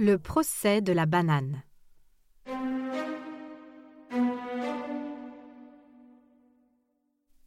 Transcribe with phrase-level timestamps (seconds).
[0.00, 1.64] Le procès de la banane.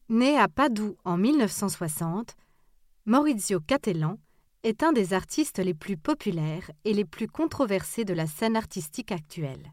[0.10, 2.36] Né à Padoue en 1960,
[3.06, 4.18] Maurizio Cattelan
[4.64, 9.14] est un des artistes les plus populaires et les plus controversés de la scène artistique
[9.14, 9.72] actuelle.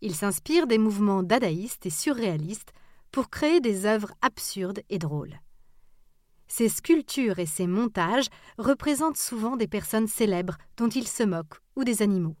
[0.00, 2.72] Il s'inspire des mouvements dadaïstes et surréalistes
[3.10, 5.40] pour créer des œuvres absurdes et drôles.
[6.48, 11.84] Ses sculptures et ses montages représentent souvent des personnes célèbres dont il se moque ou
[11.84, 12.36] des animaux.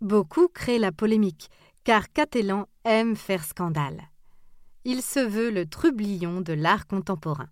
[0.00, 1.50] Beaucoup créent la polémique,
[1.84, 4.10] car Cattelan aime faire scandale.
[4.84, 7.48] Il se veut le trublion de l'art contemporain.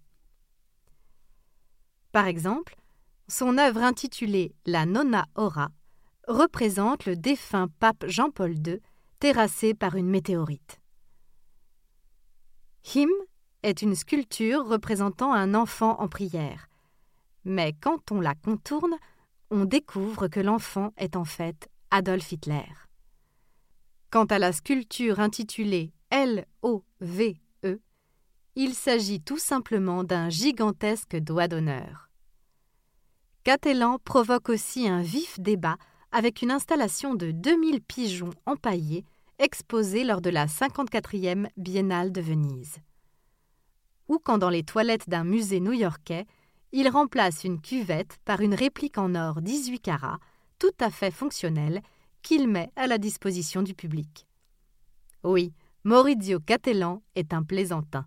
[2.12, 2.77] Par exemple,
[3.27, 5.70] son œuvre intitulée La Nonna Ora
[6.28, 8.80] représente le défunt pape Jean-Paul II
[9.19, 10.80] terrassé par une météorite.
[13.65, 16.69] Est une sculpture représentant un enfant en prière.
[17.45, 18.95] Mais quand on la contourne,
[19.51, 22.67] on découvre que l'enfant est en fait Adolf Hitler.
[24.11, 27.81] Quant à la sculpture intitulée L-O-V-E,
[28.55, 32.11] il s'agit tout simplement d'un gigantesque doigt d'honneur.
[33.42, 35.77] Catelan provoque aussi un vif débat
[36.12, 39.05] avec une installation de 2000 pigeons empaillés
[39.39, 42.79] exposés lors de la 54e Biennale de Venise
[44.08, 46.27] ou quand dans les toilettes d'un musée new-yorkais,
[46.72, 50.19] il remplace une cuvette par une réplique en or 18 carats,
[50.58, 51.83] tout à fait fonctionnelle,
[52.23, 54.27] qu'il met à la disposition du public.
[55.23, 55.52] Oui,
[55.84, 58.06] Maurizio Cattelan est un plaisantin.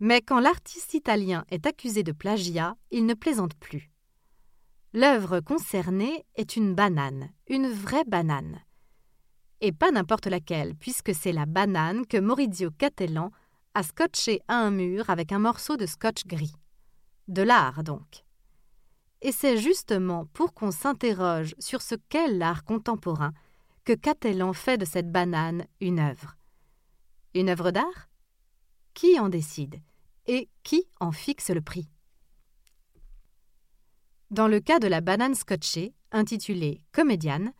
[0.00, 3.90] Mais quand l'artiste italien est accusé de plagiat, il ne plaisante plus.
[4.92, 8.60] L'œuvre concernée est une banane, une vraie banane.
[9.60, 13.30] Et pas n'importe laquelle, puisque c'est la banane que Maurizio Cattelan
[13.74, 16.54] à scotcher à un mur avec un morceau de scotch gris.
[17.28, 18.24] De l'art, donc.
[19.20, 23.32] Et c'est justement pour qu'on s'interroge sur ce qu'est l'art contemporain
[23.84, 26.36] que Cattelan fait de cette banane une œuvre.
[27.34, 28.08] Une œuvre d'art?
[28.94, 29.80] Qui en décide?
[30.26, 31.88] Et qui en fixe le prix?
[34.30, 37.52] Dans le cas de la banane scotchée, intitulée Comédiane,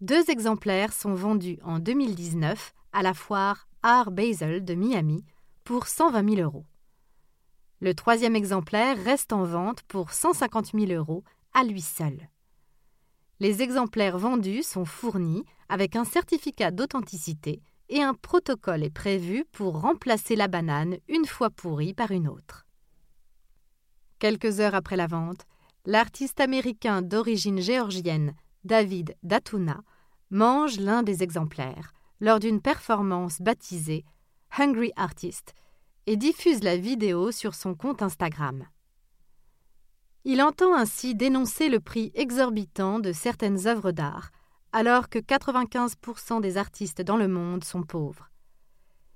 [0.00, 5.24] deux exemplaires sont vendus en 2019 à la foire Art Basel de Miami
[5.68, 6.64] pour 120 000 euros.
[7.80, 12.30] Le troisième exemplaire reste en vente pour 150 000 euros à lui seul.
[13.38, 19.82] Les exemplaires vendus sont fournis avec un certificat d'authenticité et un protocole est prévu pour
[19.82, 22.66] remplacer la banane une fois pourrie par une autre.
[24.20, 25.44] Quelques heures après la vente,
[25.84, 28.32] l'artiste américain d'origine géorgienne
[28.64, 29.82] David Datuna
[30.30, 34.06] mange l'un des exemplaires lors d'une performance baptisée
[34.56, 35.54] Hungry Artist,
[36.06, 38.66] et diffuse la vidéo sur son compte Instagram.
[40.24, 44.30] Il entend ainsi dénoncer le prix exorbitant de certaines œuvres d'art,
[44.72, 48.30] alors que 95% des artistes dans le monde sont pauvres.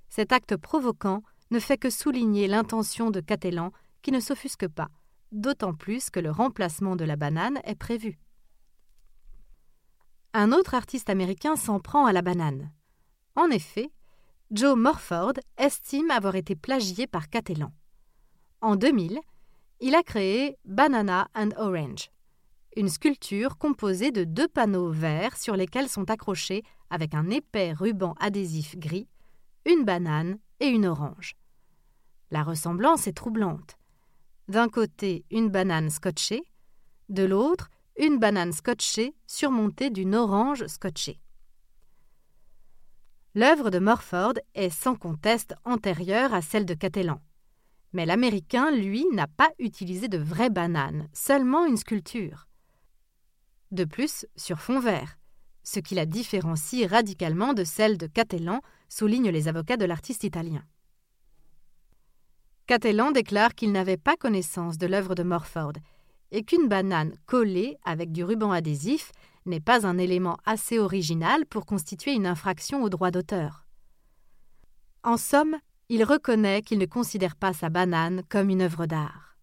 [0.09, 3.71] Cet acte provoquant ne fait que souligner l'intention de Catelan
[4.01, 4.89] qui ne s'offusque pas,
[5.31, 8.19] d'autant plus que le remplacement de la banane est prévu.
[10.33, 12.71] Un autre artiste américain s'en prend à la banane.
[13.35, 13.91] En effet,
[14.51, 17.71] Joe Morford estime avoir été plagié par Cattelan.
[18.61, 19.19] En 2000,
[19.79, 22.11] il a créé Banana and Orange,
[22.75, 28.15] une sculpture composée de deux panneaux verts sur lesquels sont accrochés, avec un épais ruban
[28.19, 29.07] adhésif gris,
[29.65, 31.35] une banane et une orange.
[32.29, 33.77] La ressemblance est troublante.
[34.47, 36.43] D'un côté, une banane scotchée,
[37.09, 41.19] de l'autre, une banane scotchée surmontée d'une orange scotchée.
[43.35, 47.19] L'œuvre de Morford est sans conteste antérieure à celle de Cattelan.
[47.91, 52.47] Mais l'Américain, lui, n'a pas utilisé de vraies bananes, seulement une sculpture.
[53.71, 55.17] De plus, sur fond vert,
[55.63, 60.63] ce qui la différencie radicalement de celle de Cattelan, soulignent les avocats de l'artiste italien.
[62.67, 65.73] Cattelan déclare qu'il n'avait pas connaissance de l'œuvre de Morford
[66.29, 69.11] et qu'une banane collée avec du ruban adhésif
[69.45, 73.65] n'est pas un élément assez original pour constituer une infraction au droit d'auteur.
[75.03, 75.57] En somme,
[75.89, 79.37] il reconnaît qu'il ne considère pas sa banane comme une œuvre d'art.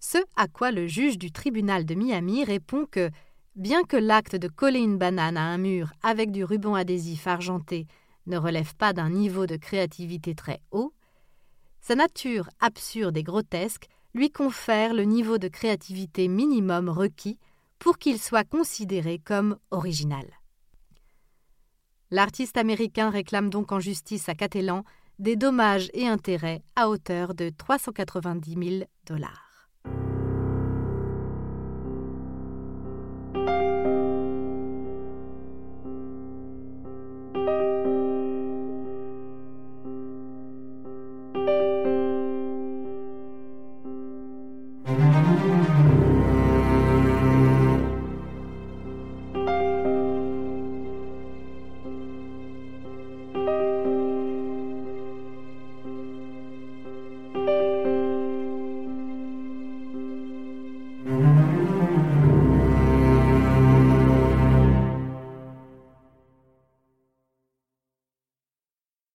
[0.00, 3.10] Ce à quoi le juge du tribunal de Miami répond que,
[3.54, 7.86] bien que l'acte de coller une banane à un mur avec du ruban adhésif argenté
[8.26, 10.92] ne relève pas d'un niveau de créativité très haut,
[11.80, 17.38] sa nature absurde et grotesque lui confère le niveau de créativité minimum requis
[17.78, 20.26] pour qu'il soit considéré comme original.
[22.10, 24.84] L'artiste américain réclame donc en justice à Catalan
[25.18, 29.45] des dommages et intérêts à hauteur de 390 000 dollars.